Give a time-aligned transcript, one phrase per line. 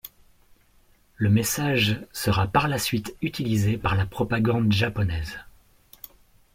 [1.17, 5.37] Le message sera par la suite utilisé par la propagande japonaise.